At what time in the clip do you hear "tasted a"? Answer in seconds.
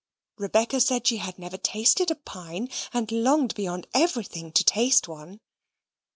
1.57-2.15